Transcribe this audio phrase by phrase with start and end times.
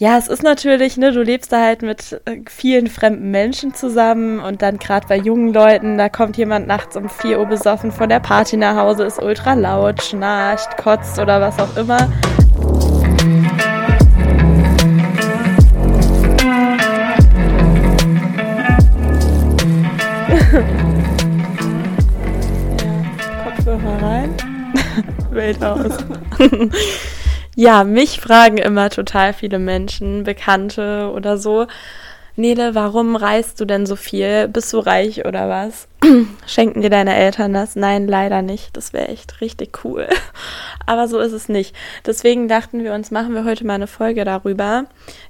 [0.00, 4.40] Ja, es ist natürlich, ne, du lebst da halt mit äh, vielen fremden Menschen zusammen
[4.40, 8.08] und dann gerade bei jungen Leuten, da kommt jemand nachts um 4 Uhr besoffen von
[8.08, 11.98] der Party nach Hause, ist ultra laut, schnarcht, kotzt oder was auch immer.
[23.44, 24.34] Kopfhörer rein.
[25.30, 25.92] Welt aus.
[27.60, 31.66] Ja, mich fragen immer total viele Menschen, Bekannte oder so.
[32.34, 34.48] Nele, warum reist du denn so viel?
[34.48, 35.86] Bist du reich oder was?
[36.46, 37.76] Schenken dir deine Eltern das?
[37.76, 38.74] Nein, leider nicht.
[38.78, 40.08] Das wäre echt richtig cool.
[40.86, 41.76] Aber so ist es nicht.
[42.06, 44.86] Deswegen dachten wir uns, machen wir heute mal eine Folge darüber,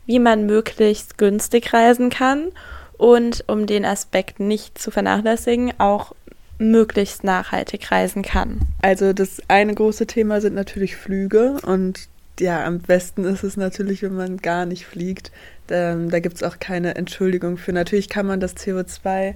[0.07, 2.53] wie man möglichst günstig reisen kann
[2.97, 6.15] und um den Aspekt nicht zu vernachlässigen, auch
[6.59, 8.61] möglichst nachhaltig reisen kann.
[8.83, 12.09] Also das eine große Thema sind natürlich Flüge und
[12.41, 15.31] ja, am besten ist es natürlich, wenn man gar nicht fliegt.
[15.71, 17.73] Ähm, da gibt es auch keine Entschuldigung für.
[17.73, 19.35] Natürlich kann man das CO2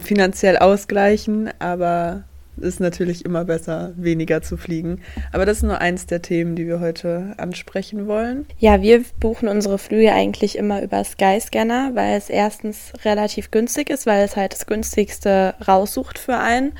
[0.00, 2.24] finanziell ausgleichen, aber
[2.60, 5.00] es ist natürlich immer besser, weniger zu fliegen.
[5.32, 8.46] Aber das ist nur eins der Themen, die wir heute ansprechen wollen.
[8.58, 14.06] Ja, wir buchen unsere Flüge eigentlich immer über Skyscanner, weil es erstens relativ günstig ist,
[14.06, 16.72] weil es halt das günstigste raussucht für einen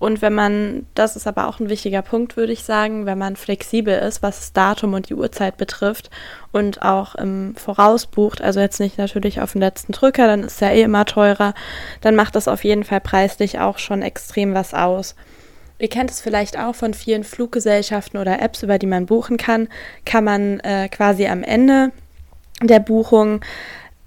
[0.00, 3.36] und wenn man, das ist aber auch ein wichtiger Punkt, würde ich sagen, wenn man
[3.36, 6.08] flexibel ist, was das Datum und die Uhrzeit betrifft
[6.52, 10.62] und auch im Voraus bucht, also jetzt nicht natürlich auf den letzten Drücker, dann ist
[10.62, 11.52] ja eh immer teurer,
[12.00, 15.14] dann macht das auf jeden Fall preislich auch schon extrem was aus.
[15.78, 19.68] Ihr kennt es vielleicht auch von vielen Fluggesellschaften oder Apps, über die man buchen kann,
[20.06, 21.92] kann man äh, quasi am Ende
[22.62, 23.42] der Buchung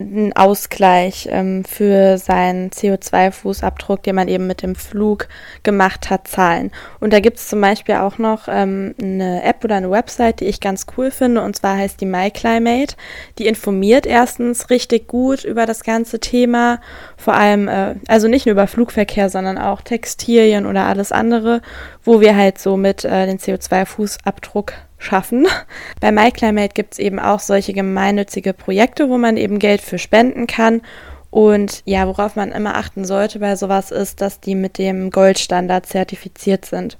[0.03, 5.27] einen Ausgleich ähm, für seinen CO2-Fußabdruck, den man eben mit dem Flug
[5.63, 6.71] gemacht hat, zahlen.
[6.99, 10.45] Und da gibt es zum Beispiel auch noch ähm, eine App oder eine Website, die
[10.45, 12.95] ich ganz cool finde, und zwar heißt die MyClimate.
[13.39, 16.79] Die informiert erstens richtig gut über das ganze Thema,
[17.17, 21.61] vor allem, äh, also nicht nur über Flugverkehr, sondern auch Textilien oder alles andere,
[22.03, 25.47] wo wir halt so mit äh, den CO2-Fußabdruck schaffen.
[25.99, 30.47] Bei MyClimate gibt es eben auch solche gemeinnützige Projekte, wo man eben Geld für spenden
[30.47, 30.81] kann.
[31.29, 35.87] Und ja, worauf man immer achten sollte bei sowas ist, dass die mit dem Goldstandard
[35.87, 36.99] zertifiziert sind.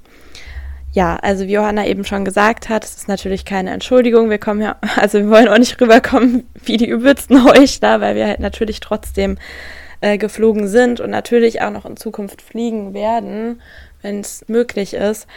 [0.92, 4.32] Ja, also wie Johanna eben schon gesagt hat, es ist natürlich keine Entschuldigung.
[4.32, 8.28] Wir kommen ja, also wir wollen auch nicht rüberkommen wie die übelsten Heuchler, weil wir
[8.28, 9.38] halt natürlich trotzdem
[10.02, 13.62] äh, geflogen sind und natürlich auch noch in Zukunft fliegen werden,
[14.02, 15.28] wenn es möglich ist.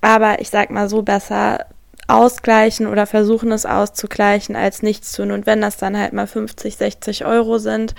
[0.00, 1.66] Aber ich sag mal so besser
[2.08, 5.30] ausgleichen oder versuchen es auszugleichen, als nichts tun.
[5.30, 7.94] Und wenn das dann halt mal 50, 60 Euro sind,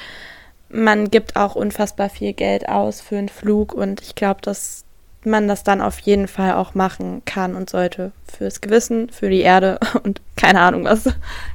[0.70, 4.84] man gibt auch unfassbar viel Geld aus für einen Flug und ich glaube, dass
[5.24, 9.42] man das dann auf jeden Fall auch machen kann und sollte fürs Gewissen, für die
[9.42, 11.09] Erde und keine Ahnung was.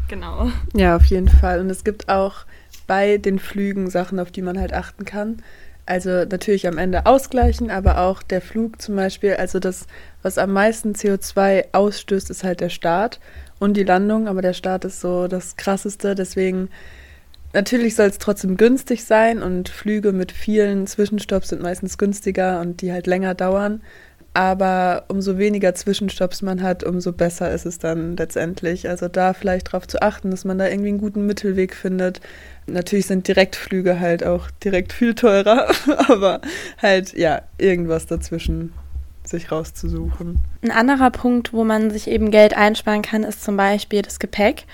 [0.08, 0.50] Genau.
[0.74, 1.60] Ja, auf jeden Fall.
[1.60, 2.44] Und es gibt auch
[2.86, 5.42] bei den Flügen Sachen, auf die man halt achten kann.
[5.86, 9.86] Also natürlich am Ende ausgleichen, aber auch der Flug zum Beispiel, also das,
[10.22, 13.20] was am meisten CO2 ausstößt, ist halt der Start
[13.58, 16.70] und die Landung, aber der Start ist so das Krasseste, deswegen
[17.52, 22.80] natürlich soll es trotzdem günstig sein und Flüge mit vielen Zwischenstopps sind meistens günstiger und
[22.80, 23.82] die halt länger dauern.
[24.36, 28.88] Aber umso weniger Zwischenstopps man hat, umso besser ist es dann letztendlich.
[28.88, 32.20] Also da vielleicht darauf zu achten, dass man da irgendwie einen guten Mittelweg findet.
[32.66, 35.68] Natürlich sind Direktflüge halt auch direkt viel teurer,
[36.08, 36.40] aber
[36.80, 38.72] halt ja, irgendwas dazwischen
[39.24, 40.40] sich rauszusuchen.
[40.62, 44.64] Ein anderer Punkt, wo man sich eben Geld einsparen kann, ist zum Beispiel das Gepäck.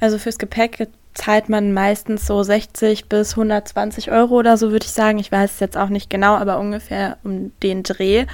[0.00, 0.78] Also fürs Gepäck
[1.14, 5.18] zahlt man meistens so 60 bis 120 Euro oder so, würde ich sagen.
[5.18, 8.26] Ich weiß es jetzt auch nicht genau, aber ungefähr um den Dreh.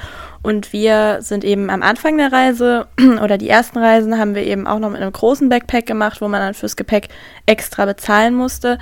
[0.43, 2.87] Und wir sind eben am Anfang der Reise
[3.23, 6.29] oder die ersten Reisen haben wir eben auch noch mit einem großen Backpack gemacht, wo
[6.29, 7.09] man dann fürs Gepäck
[7.47, 8.79] extra bezahlen musste.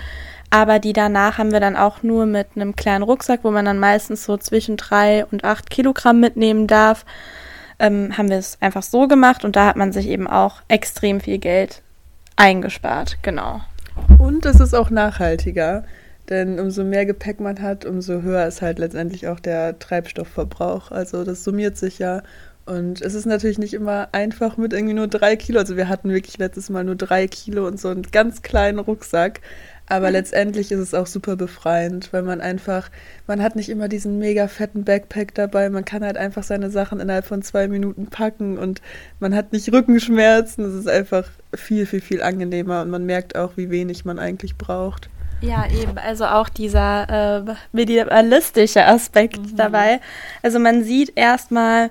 [0.51, 3.79] Aber die danach haben wir dann auch nur mit einem kleinen Rucksack, wo man dann
[3.79, 7.07] meistens so zwischen drei und acht Kilogramm mitnehmen darf.
[7.79, 11.21] Ähm, haben wir es einfach so gemacht und da hat man sich eben auch extrem
[11.21, 11.83] viel Geld
[12.37, 13.17] eingespart.
[13.23, 13.63] Genau.
[14.19, 15.85] Und es ist auch nachhaltiger,
[16.29, 20.91] denn umso mehr Gepäck man hat, umso höher ist halt letztendlich auch der Treibstoffverbrauch.
[20.91, 22.23] Also das summiert sich ja.
[22.65, 25.59] Und es ist natürlich nicht immer einfach mit irgendwie nur drei Kilo.
[25.59, 29.41] Also wir hatten wirklich letztes Mal nur drei Kilo und so einen ganz kleinen Rucksack.
[29.93, 32.89] Aber letztendlich ist es auch super befreiend, weil man einfach,
[33.27, 35.69] man hat nicht immer diesen mega fetten Backpack dabei.
[35.69, 38.81] Man kann halt einfach seine Sachen innerhalb von zwei Minuten packen und
[39.21, 40.65] man hat nicht Rückenschmerzen.
[40.65, 44.57] Es ist einfach viel, viel, viel angenehmer und man merkt auch, wie wenig man eigentlich
[44.57, 45.11] braucht.
[45.43, 45.99] Ja, eben.
[45.99, 49.57] Also auch dieser äh, minimalistische Aspekt mhm.
[49.57, 50.01] dabei.
[50.43, 51.91] Also man sieht erstmal,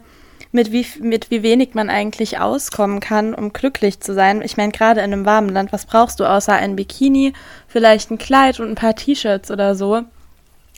[0.51, 4.41] mit wie, mit wie wenig man eigentlich auskommen kann, um glücklich zu sein.
[4.41, 7.33] Ich meine, gerade in einem warmen Land, was brauchst du außer ein Bikini,
[7.67, 10.03] vielleicht ein Kleid und ein paar T-Shirts oder so?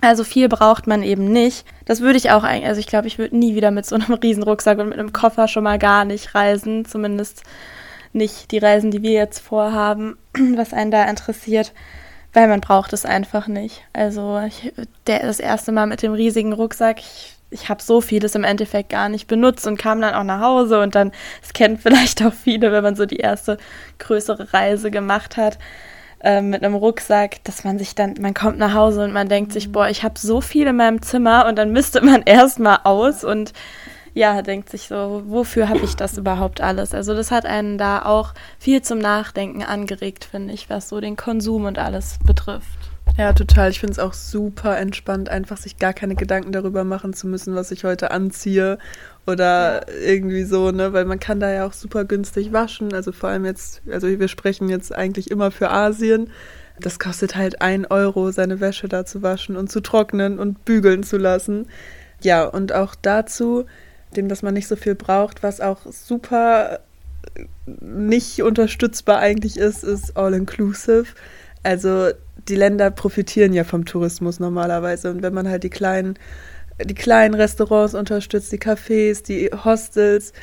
[0.01, 1.65] Also viel braucht man eben nicht.
[1.85, 4.13] Das würde ich auch eigentlich, also ich glaube, ich würde nie wieder mit so einem
[4.23, 6.85] Riesenrucksack und mit einem Koffer schon mal gar nicht reisen.
[6.85, 7.43] Zumindest
[8.11, 10.17] nicht die Reisen, die wir jetzt vorhaben,
[10.55, 11.73] was einen da interessiert,
[12.33, 13.83] weil man braucht es einfach nicht.
[13.93, 14.73] Also ich,
[15.07, 18.89] der, das erste Mal mit dem riesigen Rucksack, ich, ich habe so vieles im Endeffekt
[18.89, 21.11] gar nicht benutzt und kam dann auch nach Hause und dann,
[21.41, 23.57] es kennen vielleicht auch viele, wenn man so die erste
[24.00, 25.57] größere Reise gemacht hat
[26.21, 29.53] äh, mit einem Rucksack, dass man sich dann, man kommt nach Hause und man denkt
[29.53, 33.23] sich, boah, ich habe so viel in meinem Zimmer und dann müsste man erstmal aus
[33.23, 33.53] und
[34.15, 36.94] ja, denkt sich so, wofür habe ich das überhaupt alles?
[36.94, 41.15] Also das hat einen da auch viel zum Nachdenken angeregt, finde ich, was so den
[41.15, 42.92] Konsum und alles betrifft.
[43.17, 43.69] Ja, total.
[43.69, 47.53] Ich finde es auch super entspannt, einfach sich gar keine Gedanken darüber machen zu müssen,
[47.53, 48.79] was ich heute anziehe
[49.27, 50.01] oder ja.
[50.03, 50.94] irgendwie so, ne?
[50.94, 52.94] Weil man kann da ja auch super günstig waschen.
[52.94, 56.31] Also vor allem jetzt, also wir sprechen jetzt eigentlich immer für Asien.
[56.79, 61.03] Das kostet halt ein Euro, seine Wäsche da zu waschen und zu trocknen und bügeln
[61.03, 61.67] zu lassen.
[62.21, 63.65] Ja, und auch dazu,
[64.15, 66.79] dem, dass man nicht so viel braucht, was auch super
[67.79, 71.05] nicht unterstützbar eigentlich ist, ist All-Inclusive.
[71.63, 72.10] Also
[72.48, 75.10] die Länder profitieren ja vom Tourismus normalerweise.
[75.10, 76.19] Und wenn man halt die kleinen,
[76.83, 80.33] die kleinen Restaurants unterstützt, die Cafés, die Hostels,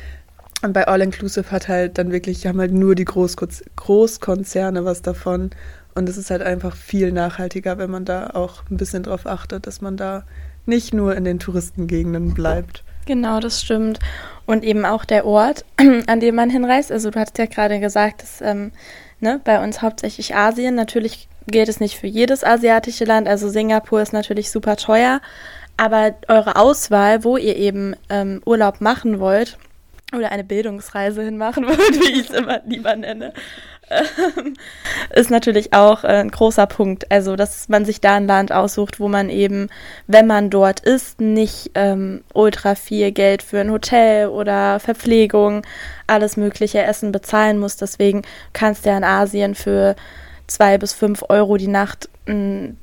[0.63, 5.49] und bei All Inclusive hat halt dann wirklich, haben halt nur die Großkonzerne was davon.
[5.95, 9.67] Und es ist halt einfach viel nachhaltiger, wenn man da auch ein bisschen drauf achtet,
[9.67, 10.23] dass man da
[10.65, 12.83] nicht nur in den Touristengegenden bleibt.
[13.05, 13.99] Genau, das stimmt.
[14.45, 15.65] Und eben auch der Ort,
[16.07, 16.91] an dem man hinreist.
[16.91, 18.71] Also du hattest ja gerade gesagt, dass ähm,
[19.21, 20.75] ne, bei uns hauptsächlich Asien.
[20.75, 23.27] Natürlich gilt es nicht für jedes asiatische Land.
[23.27, 25.21] Also Singapur ist natürlich super teuer.
[25.77, 29.57] Aber eure Auswahl, wo ihr eben ähm, Urlaub machen wollt
[30.15, 33.33] oder eine Bildungsreise hinmachen wollt, wie ich es immer lieber nenne,
[35.15, 37.11] ist natürlich auch äh, ein großer Punkt.
[37.11, 39.69] Also, dass man sich da ein Land aussucht, wo man eben,
[40.07, 45.63] wenn man dort ist, nicht ähm, ultra viel Geld für ein Hotel oder Verpflegung,
[46.07, 47.77] alles mögliche Essen bezahlen muss.
[47.77, 48.23] Deswegen
[48.53, 49.95] kannst du ja in Asien für
[50.47, 52.77] zwei bis fünf Euro die Nacht ein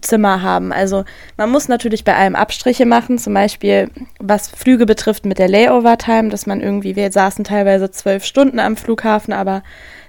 [0.00, 0.72] Zimmer haben.
[0.72, 1.04] Also
[1.36, 6.30] man muss natürlich bei allem Abstriche machen, zum Beispiel was Flüge betrifft mit der Layover-Time,
[6.30, 9.62] dass man irgendwie, wir saßen teilweise zwölf Stunden am Flughafen, aber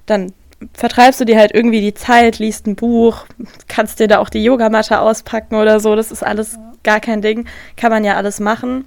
[0.06, 0.34] dann
[0.74, 3.26] vertreibst du dir halt irgendwie die Zeit, liest ein Buch,
[3.68, 7.48] kannst dir da auch die Yogamatte auspacken oder so, das ist alles gar kein Ding,
[7.76, 8.86] kann man ja alles machen.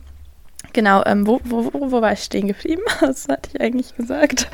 [0.73, 2.83] Genau, ähm, wo, wo, wo war ich stehen geblieben?
[3.01, 4.49] Was hatte ich eigentlich gesagt?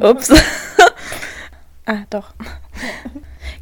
[0.00, 0.32] Ups.
[1.90, 2.34] Ah, doch.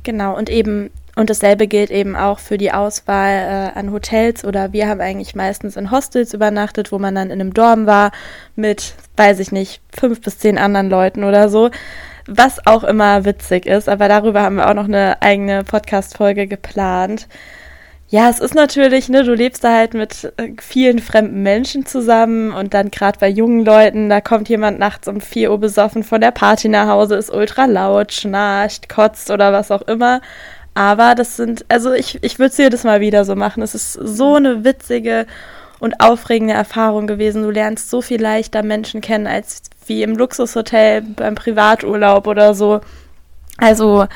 [0.03, 4.73] genau, und eben, und dasselbe gilt eben auch für die Auswahl äh, an Hotels oder
[4.73, 8.11] wir haben eigentlich meistens in Hostels übernachtet, wo man dann in einem Dorm war
[8.57, 11.71] mit, weiß ich nicht, fünf bis zehn anderen Leuten oder so.
[12.27, 17.29] Was auch immer witzig ist, aber darüber haben wir auch noch eine eigene Podcast-Folge geplant.
[18.09, 22.53] Ja, es ist natürlich, ne, du lebst da halt mit äh, vielen fremden Menschen zusammen
[22.53, 26.21] und dann gerade bei jungen Leuten, da kommt jemand nachts um 4 Uhr besoffen von
[26.21, 30.21] der Party nach Hause, ist ultra laut, schnarcht, kotzt oder was auch immer.
[30.75, 33.63] Aber das sind, also ich, ich würde es jedes Mal wieder so machen.
[33.63, 35.27] Es ist so eine witzige
[35.79, 37.43] und aufregende Erfahrung gewesen.
[37.43, 42.81] Du lernst so viel leichter Menschen kennen als wie im Luxushotel beim Privaturlaub oder so.
[43.59, 44.07] Also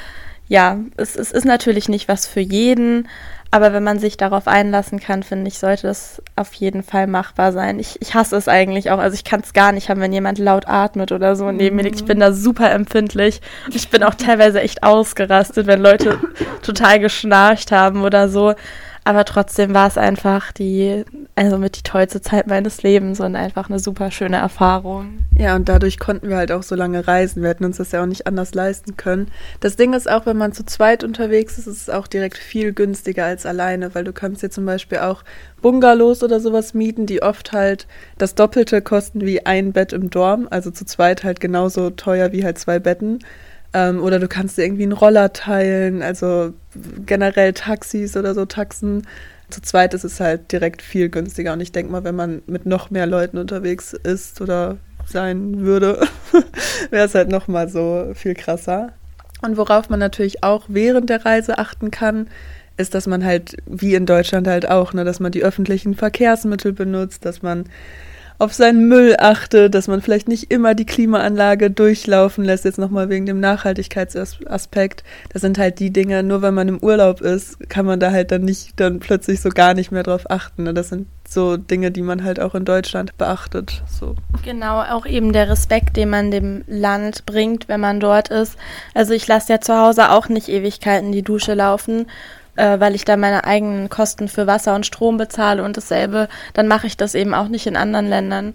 [0.48, 3.06] ja, es, es ist natürlich nicht was für jeden,
[3.52, 7.52] aber wenn man sich darauf einlassen kann, finde ich, sollte das auf jeden Fall machbar
[7.52, 7.80] sein.
[7.80, 8.98] Ich, ich hasse es eigentlich auch.
[8.98, 11.82] Also ich kann es gar nicht haben, wenn jemand laut atmet oder so neben mir
[11.82, 11.96] liegt.
[11.96, 13.40] Ich bin da super empfindlich.
[13.72, 16.20] Ich bin auch teilweise echt ausgerastet, wenn Leute
[16.62, 18.54] total geschnarcht haben oder so.
[19.04, 21.04] Aber trotzdem war es einfach die,
[21.34, 25.24] also mit die tollste Zeit meines Lebens und einfach eine super schöne Erfahrung.
[25.36, 27.42] Ja, und dadurch konnten wir halt auch so lange reisen.
[27.42, 29.28] Wir hätten uns das ja auch nicht anders leisten können.
[29.60, 32.74] Das Ding ist auch, wenn man zu zweit unterwegs ist, ist es auch direkt viel
[32.74, 35.24] günstiger als alleine, weil du kannst dir zum Beispiel auch
[35.62, 37.86] Bungalows oder sowas mieten, die oft halt
[38.18, 40.46] das Doppelte kosten wie ein Bett im Dorm.
[40.50, 43.20] Also zu zweit halt genauso teuer wie halt zwei Betten.
[43.72, 46.52] Ähm, oder du kannst dir irgendwie einen Roller teilen, also
[47.06, 49.06] generell Taxis oder so Taxen.
[49.50, 51.52] Zu zweit ist es halt direkt viel günstiger.
[51.52, 56.00] Und ich denke mal, wenn man mit noch mehr Leuten unterwegs ist oder sein würde,
[56.90, 58.92] wäre es halt noch mal so viel krasser.
[59.42, 62.28] Und worauf man natürlich auch während der Reise achten kann,
[62.76, 66.72] ist, dass man halt, wie in Deutschland halt auch, ne, dass man die öffentlichen Verkehrsmittel
[66.72, 67.64] benutzt, dass man
[68.40, 73.10] auf seinen Müll achtet, dass man vielleicht nicht immer die Klimaanlage durchlaufen lässt, jetzt nochmal
[73.10, 75.04] wegen dem Nachhaltigkeitsaspekt.
[75.30, 78.32] Das sind halt die Dinge, nur wenn man im Urlaub ist, kann man da halt
[78.32, 80.62] dann nicht dann plötzlich so gar nicht mehr drauf achten.
[80.62, 80.72] Ne?
[80.72, 83.82] Das sind so Dinge, die man halt auch in Deutschland beachtet.
[83.86, 84.14] So.
[84.42, 88.56] Genau, auch eben der Respekt, den man dem Land bringt, wenn man dort ist.
[88.94, 92.06] Also ich lasse ja zu Hause auch nicht Ewigkeiten die Dusche laufen,
[92.56, 96.68] äh, weil ich da meine eigenen Kosten für Wasser und Strom bezahle und dasselbe, dann
[96.68, 98.54] mache ich das eben auch nicht in anderen Ländern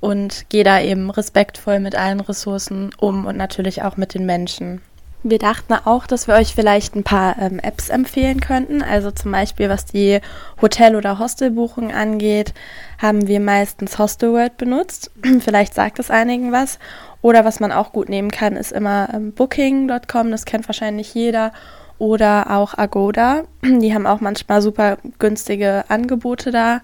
[0.00, 4.80] und gehe da eben respektvoll mit allen Ressourcen um und natürlich auch mit den Menschen.
[5.22, 8.82] Wir dachten auch, dass wir euch vielleicht ein paar ähm, Apps empfehlen könnten.
[8.82, 10.20] Also zum Beispiel, was die
[10.62, 12.54] Hotel- oder Hostelbuchung angeht,
[12.96, 15.10] haben wir meistens Hostelworld benutzt.
[15.40, 16.78] vielleicht sagt es einigen was.
[17.20, 21.52] Oder was man auch gut nehmen kann, ist immer ähm, Booking.com, das kennt wahrscheinlich jeder.
[22.00, 23.44] Oder auch Agoda.
[23.62, 26.80] Die haben auch manchmal super günstige Angebote da.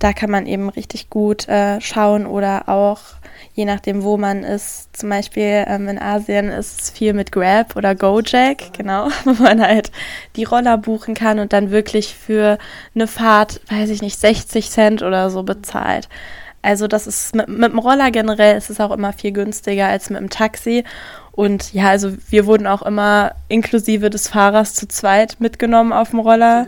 [0.00, 2.98] Da kann man eben richtig gut äh, schauen oder auch
[3.54, 4.96] je nachdem, wo man ist.
[4.96, 9.62] Zum Beispiel ähm, in Asien ist es viel mit Grab oder Gojek, genau, wo man
[9.62, 9.92] halt
[10.34, 12.58] die Roller buchen kann und dann wirklich für
[12.96, 16.08] eine Fahrt, weiß ich nicht, 60 Cent oder so bezahlt.
[16.62, 20.10] Also das ist mit, mit dem Roller generell ist es auch immer viel günstiger als
[20.10, 20.84] mit dem Taxi.
[21.32, 26.20] Und ja, also wir wurden auch immer inklusive des Fahrers zu zweit mitgenommen auf dem
[26.20, 26.66] Roller.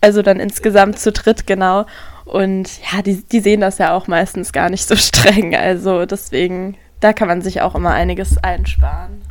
[0.00, 1.84] Also dann insgesamt zu dritt, genau.
[2.24, 5.54] Und ja, die, die sehen das ja auch meistens gar nicht so streng.
[5.54, 9.22] Also deswegen, da kann man sich auch immer einiges einsparen.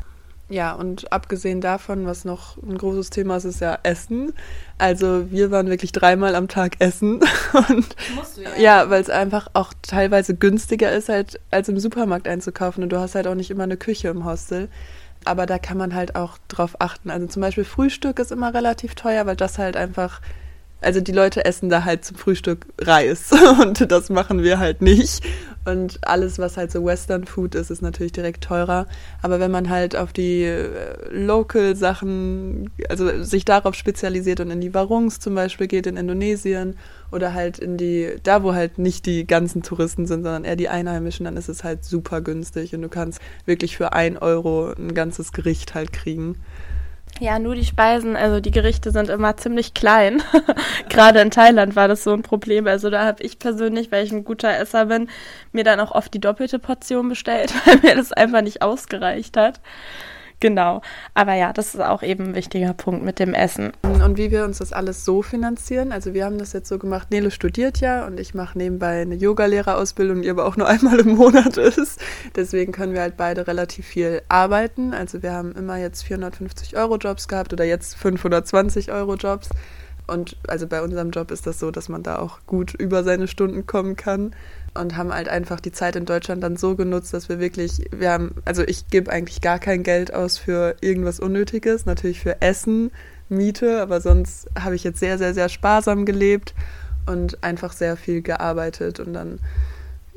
[0.49, 4.33] Ja, und abgesehen davon, was noch ein großes Thema ist, ist ja Essen.
[4.79, 7.19] Also wir waren wirklich dreimal am Tag essen.
[7.53, 11.79] Und Musst du ja, ja weil es einfach auch teilweise günstiger ist, halt, als im
[11.79, 12.81] Supermarkt einzukaufen.
[12.81, 14.69] Und du hast halt auch nicht immer eine Küche im Hostel.
[15.23, 17.11] Aber da kann man halt auch drauf achten.
[17.11, 20.19] Also zum Beispiel Frühstück ist immer relativ teuer, weil das halt einfach
[20.81, 25.23] also die Leute essen da halt zum Frühstück Reis und das machen wir halt nicht.
[25.69, 28.87] Und alles, was halt so Western Food ist, ist natürlich direkt teurer.
[29.21, 30.67] Aber wenn man halt auf die äh,
[31.11, 36.77] Local Sachen, also sich darauf spezialisiert und in die Warungs zum Beispiel geht in Indonesien
[37.11, 40.69] oder halt in die, da wo halt nicht die ganzen Touristen sind, sondern eher die
[40.69, 44.93] Einheimischen, dann ist es halt super günstig und du kannst wirklich für ein Euro ein
[44.93, 46.35] ganzes Gericht halt kriegen.
[47.19, 50.23] Ja, nur die Speisen, also die Gerichte sind immer ziemlich klein.
[50.89, 52.65] Gerade in Thailand war das so ein Problem.
[52.65, 55.09] Also da habe ich persönlich, weil ich ein guter Esser bin,
[55.51, 59.59] mir dann auch oft die doppelte Portion bestellt, weil mir das einfach nicht ausgereicht hat.
[60.39, 60.81] Genau.
[61.13, 63.73] Aber ja, das ist auch eben ein wichtiger Punkt mit dem Essen.
[63.83, 65.91] Und wie wir uns das alles so finanzieren.
[65.91, 69.15] Also wir haben das jetzt so gemacht, Nele studiert ja und ich mache nebenbei eine
[69.15, 71.99] Yogalehrerausbildung, die aber auch nur einmal im Monat ist.
[72.35, 74.93] Deswegen können wir halt beide relativ viel arbeiten.
[74.93, 79.49] Also wir haben immer jetzt 450 Euro Jobs gehabt oder jetzt 520 Euro Jobs.
[80.09, 83.27] Und also bei unserem Job ist das so, dass man da auch gut über seine
[83.27, 84.33] Stunden kommen kann
[84.73, 88.11] und haben halt einfach die Zeit in Deutschland dann so genutzt, dass wir wirklich, wir
[88.11, 92.91] haben, also ich gebe eigentlich gar kein Geld aus für irgendwas Unnötiges, natürlich für Essen,
[93.29, 96.53] Miete, aber sonst habe ich jetzt sehr, sehr, sehr sparsam gelebt
[97.05, 99.39] und einfach sehr viel gearbeitet und dann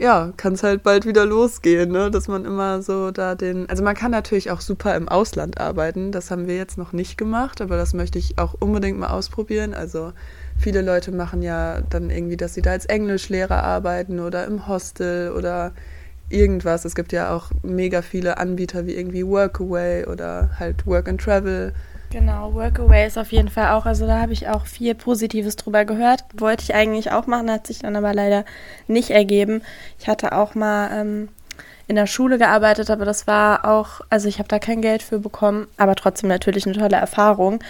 [0.03, 2.11] ja, kann es halt bald wieder losgehen, ne?
[2.11, 3.69] dass man immer so da den.
[3.69, 6.11] Also man kann natürlich auch super im Ausland arbeiten.
[6.11, 9.75] Das haben wir jetzt noch nicht gemacht, aber das möchte ich auch unbedingt mal ausprobieren.
[9.75, 10.13] Also
[10.59, 15.31] viele Leute machen ja dann irgendwie, dass sie da als Englischlehrer arbeiten oder im Hostel
[15.31, 15.73] oder
[16.29, 16.85] irgendwas.
[16.85, 21.75] Es gibt ja auch mega viele Anbieter wie irgendwie Workaway oder halt Work and Travel.
[22.13, 25.87] Genau, Workaway ist auf jeden Fall auch, also da habe ich auch viel Positives drüber
[25.87, 26.25] gehört.
[26.35, 28.45] Wollte ich eigentlich auch machen, hat sich dann aber leider
[28.87, 29.63] nicht ergeben.
[29.99, 31.29] Ich hatte auch mal ähm,
[31.89, 35.21] in der Schule gearbeitet, aber das war auch, also ich habe da kein Geld für
[35.21, 37.65] bekommen, aber trotzdem natürlich eine tolle Erfahrung.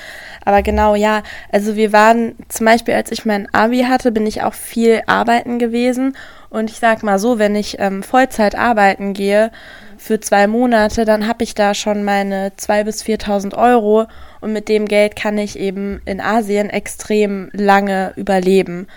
[0.44, 1.22] Aber genau, ja,
[1.52, 5.60] also wir waren zum Beispiel, als ich mein Abi hatte, bin ich auch viel arbeiten
[5.60, 6.16] gewesen.
[6.50, 9.52] Und ich sag mal so, wenn ich ähm, Vollzeit arbeiten gehe
[10.02, 14.06] für zwei Monate, dann habe ich da schon meine 2.000 bis 4.000 Euro
[14.40, 18.88] und mit dem Geld kann ich eben in Asien extrem lange überleben.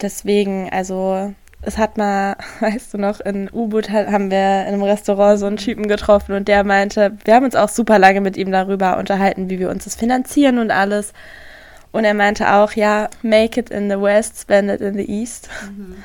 [0.00, 5.40] Deswegen, also es hat mal, weißt du noch, in U-Boot haben wir in einem Restaurant
[5.40, 8.52] so einen Typen getroffen und der meinte, wir haben uns auch super lange mit ihm
[8.52, 11.12] darüber unterhalten, wie wir uns das finanzieren und alles.
[11.90, 15.48] Und er meinte auch, ja, make it in the West, spend it in the East.
[15.76, 15.96] Mhm.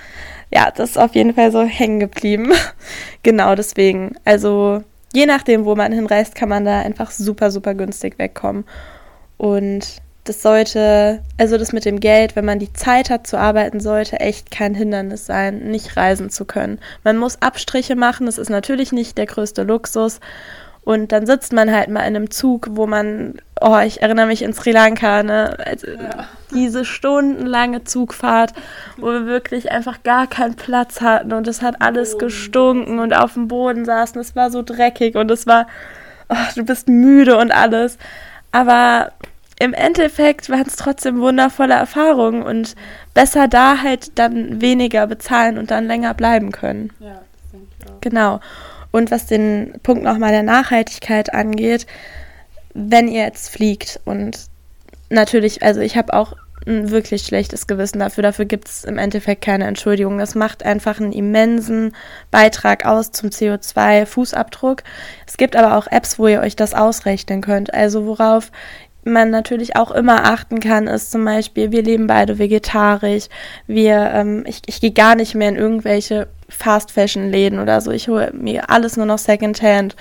[0.51, 2.53] Ja, das ist auf jeden Fall so hängen geblieben.
[3.23, 4.15] genau deswegen.
[4.25, 8.65] Also je nachdem, wo man hinreist, kann man da einfach super, super günstig wegkommen.
[9.37, 13.79] Und das sollte, also das mit dem Geld, wenn man die Zeit hat zu arbeiten,
[13.79, 16.79] sollte echt kein Hindernis sein, nicht reisen zu können.
[17.03, 20.19] Man muss Abstriche machen, das ist natürlich nicht der größte Luxus.
[20.87, 24.41] Und dann sitzt man halt mal in einem Zug, wo man oh, ich erinnere mich
[24.41, 25.57] in Sri Lanka, ne?
[25.65, 26.27] Also, ja.
[26.53, 28.53] Diese stundenlange Zugfahrt,
[28.95, 33.33] wo wir wirklich einfach gar keinen Platz hatten und es hat alles gestunken und auf
[33.33, 34.21] dem Boden saßen.
[34.21, 35.67] Es war so dreckig und es war,
[36.29, 37.97] oh, du bist müde und alles.
[38.53, 39.11] Aber
[39.59, 42.75] im Endeffekt waren es trotzdem wundervolle Erfahrungen und
[43.13, 46.93] besser da halt dann weniger bezahlen und dann länger bleiben können.
[46.99, 48.01] Ja, das denke ich auch.
[48.01, 48.39] Genau.
[48.97, 51.85] Und was den Punkt nochmal der Nachhaltigkeit angeht,
[52.73, 54.47] wenn ihr jetzt fliegt und
[55.11, 56.33] natürlich, also ich habe auch
[56.65, 58.23] ein wirklich schlechtes Gewissen dafür.
[58.23, 60.17] Dafür gibt es im Endeffekt keine Entschuldigung.
[60.17, 61.95] Das macht einfach einen immensen
[62.31, 64.79] Beitrag aus zum CO2-Fußabdruck.
[65.27, 67.75] Es gibt aber auch Apps, wo ihr euch das ausrechnen könnt.
[67.75, 68.51] Also worauf
[69.03, 73.27] man natürlich auch immer achten kann, ist zum Beispiel, wir leben beide vegetarisch.
[73.65, 77.91] Wir, ähm, ich, ich gehe gar nicht mehr in irgendwelche Fast-Fashion-Läden oder so.
[77.91, 79.95] Ich hole mir alles nur noch Secondhand.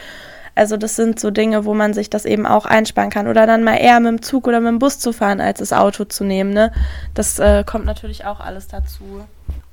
[0.55, 3.29] Also das sind so Dinge, wo man sich das eben auch einsparen kann.
[3.29, 5.73] Oder dann mal eher mit dem Zug oder mit dem Bus zu fahren, als das
[5.73, 6.51] Auto zu nehmen.
[6.51, 6.73] Ne?
[7.15, 9.27] Das äh, kommt natürlich auch alles dazu.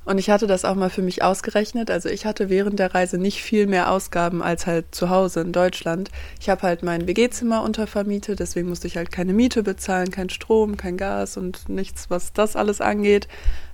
[0.06, 1.90] Und ich hatte das auch mal für mich ausgerechnet.
[1.90, 5.52] Also ich hatte während der Reise nicht viel mehr Ausgaben als halt zu Hause in
[5.54, 6.10] Deutschland.
[6.40, 10.78] Ich habe halt mein WG-Zimmer untervermietet, deswegen musste ich halt keine Miete bezahlen, kein Strom,
[10.78, 13.28] kein Gas und nichts, was das alles angeht.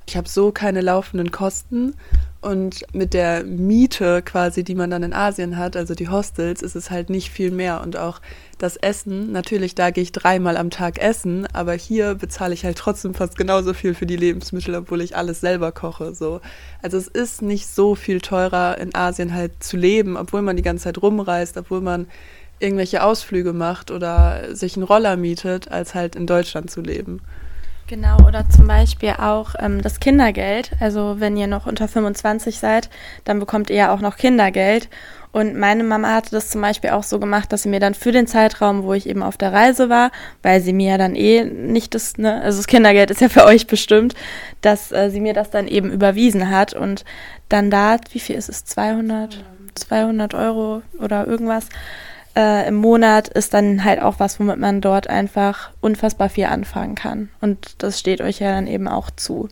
[0.07, 1.93] Ich habe so keine laufenden Kosten
[2.41, 6.75] und mit der Miete quasi, die man dann in Asien hat, also die Hostels, ist
[6.75, 7.81] es halt nicht viel mehr.
[7.81, 8.21] Und auch
[8.57, 12.77] das Essen, natürlich, da gehe ich dreimal am Tag essen, aber hier bezahle ich halt
[12.77, 16.15] trotzdem fast genauso viel für die Lebensmittel, obwohl ich alles selber koche.
[16.15, 16.39] So.
[16.81, 20.63] Also es ist nicht so viel teurer in Asien halt zu leben, obwohl man die
[20.63, 22.07] ganze Zeit rumreist, obwohl man
[22.59, 27.21] irgendwelche Ausflüge macht oder sich einen Roller mietet, als halt in Deutschland zu leben.
[27.89, 30.73] Genau, oder zum Beispiel auch ähm, das Kindergeld.
[30.79, 32.87] Also wenn ihr noch unter 25 seid,
[33.23, 34.89] dann bekommt ihr ja auch noch Kindergeld.
[35.31, 38.11] Und meine Mama hatte das zum Beispiel auch so gemacht, dass sie mir dann für
[38.11, 40.11] den Zeitraum, wo ich eben auf der Reise war,
[40.43, 43.45] weil sie mir ja dann eh nicht das, ne, also das Kindergeld ist ja für
[43.45, 44.13] euch bestimmt,
[44.61, 47.05] dass äh, sie mir das dann eben überwiesen hat und
[47.47, 49.43] dann da, wie viel ist es, 200,
[49.73, 51.65] 200 Euro oder irgendwas,
[52.35, 56.95] äh, im Monat ist dann halt auch was, womit man dort einfach unfassbar viel anfangen
[56.95, 57.29] kann.
[57.41, 59.49] Und das steht euch ja dann eben auch zu.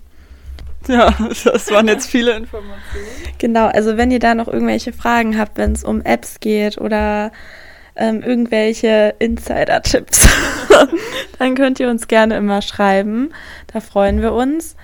[0.88, 3.06] Ja, das waren jetzt viele Informationen.
[3.38, 7.32] Genau, also wenn ihr da noch irgendwelche Fragen habt, wenn es um Apps geht oder
[7.96, 10.28] ähm, irgendwelche Insider-Tipps,
[11.40, 13.34] dann könnt ihr uns gerne immer schreiben.
[13.74, 14.76] Da freuen wir uns.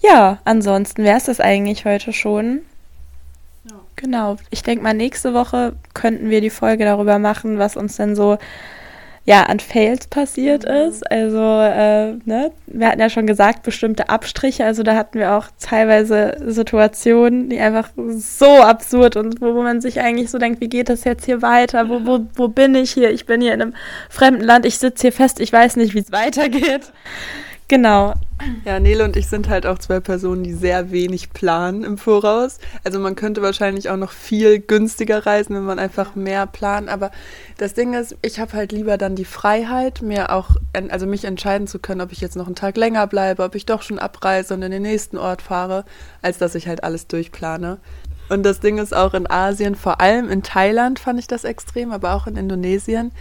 [0.00, 2.60] Ja, ansonsten wäre es das eigentlich heute schon.
[3.98, 4.36] Genau.
[4.50, 8.38] Ich denke mal, nächste Woche könnten wir die Folge darüber machen, was uns denn so
[9.24, 10.88] ja, an Fails passiert mhm.
[10.88, 11.10] ist.
[11.10, 14.64] Also, äh, ne, wir hatten ja schon gesagt, bestimmte Abstriche.
[14.64, 19.80] Also da hatten wir auch teilweise Situationen, die einfach so absurd und wo, wo man
[19.80, 21.88] sich eigentlich so denkt, wie geht das jetzt hier weiter?
[21.88, 23.10] Wo, wo, wo bin ich hier?
[23.10, 23.74] Ich bin hier in einem
[24.08, 26.92] fremden Land, ich sitze hier fest, ich weiß nicht, wie es weitergeht.
[27.68, 28.14] Genau.
[28.64, 32.60] Ja, Nele und ich sind halt auch zwei Personen, die sehr wenig planen im Voraus.
[32.82, 36.88] Also man könnte wahrscheinlich auch noch viel günstiger reisen, wenn man einfach mehr plant.
[36.88, 37.10] Aber
[37.58, 40.50] das Ding ist, ich habe halt lieber dann die Freiheit, mir auch,
[40.88, 43.66] also mich entscheiden zu können, ob ich jetzt noch einen Tag länger bleibe, ob ich
[43.66, 45.84] doch schon abreise und in den nächsten Ort fahre,
[46.22, 47.78] als dass ich halt alles durchplane.
[48.30, 51.92] Und das Ding ist auch in Asien, vor allem in Thailand fand ich das extrem,
[51.92, 53.12] aber auch in Indonesien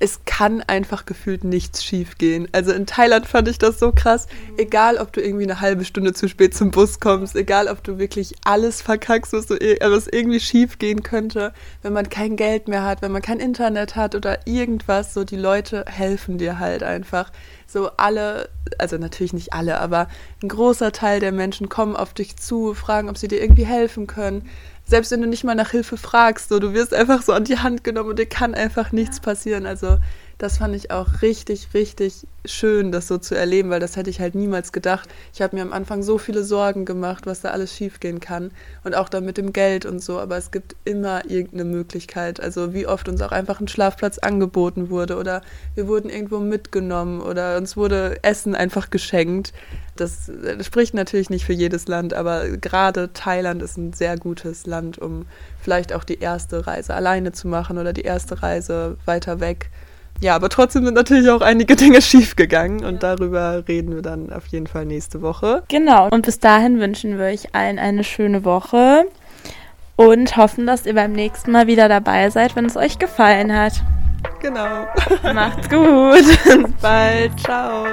[0.00, 2.48] es kann einfach gefühlt nichts schief gehen.
[2.52, 4.28] Also in Thailand fand ich das so krass.
[4.56, 7.98] Egal, ob du irgendwie eine halbe Stunde zu spät zum Bus kommst, egal, ob du
[7.98, 12.84] wirklich alles verkackst, was, so, was irgendwie schief gehen könnte, wenn man kein Geld mehr
[12.84, 17.32] hat, wenn man kein Internet hat oder irgendwas, so die Leute helfen dir halt einfach.
[17.70, 20.08] So alle, also natürlich nicht alle, aber
[20.42, 24.06] ein großer Teil der Menschen kommen auf dich zu, fragen, ob sie dir irgendwie helfen
[24.06, 24.48] können
[24.88, 27.58] selbst wenn du nicht mal nach Hilfe fragst, so, du wirst einfach so an die
[27.58, 29.66] Hand genommen und dir kann einfach nichts passieren.
[29.66, 29.98] Also
[30.38, 34.20] das fand ich auch richtig, richtig schön, das so zu erleben, weil das hätte ich
[34.20, 35.08] halt niemals gedacht.
[35.34, 38.52] Ich habe mir am Anfang so viele Sorgen gemacht, was da alles schiefgehen kann
[38.84, 42.40] und auch dann mit dem Geld und so, aber es gibt immer irgendeine Möglichkeit.
[42.40, 45.42] Also wie oft uns auch einfach ein Schlafplatz angeboten wurde oder
[45.74, 49.52] wir wurden irgendwo mitgenommen oder uns wurde Essen einfach geschenkt.
[49.96, 54.98] Das, spricht natürlich nicht für jedes Land, aber gerade Thailand ist ein sehr gutes Land,
[54.98, 55.26] um
[55.60, 59.70] vielleicht auch die erste Reise alleine zu machen oder die erste Reise weiter weg
[60.20, 64.46] ja, aber trotzdem sind natürlich auch einige Dinge schiefgegangen und darüber reden wir dann auf
[64.48, 65.62] jeden Fall nächste Woche.
[65.68, 69.06] Genau, und bis dahin wünschen wir euch allen eine schöne Woche
[69.96, 73.74] und hoffen, dass ihr beim nächsten Mal wieder dabei seid, wenn es euch gefallen hat.
[74.40, 74.86] Genau.
[75.34, 76.24] Macht's gut.
[76.44, 77.40] Bis bald.
[77.40, 77.84] Ciao.